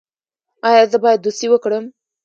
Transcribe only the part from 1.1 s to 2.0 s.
دوستي وکړم؟